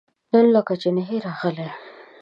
[0.31, 1.69] نن لکه چې نه يې راغلی؟